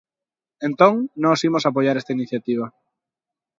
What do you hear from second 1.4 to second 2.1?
imos apoiar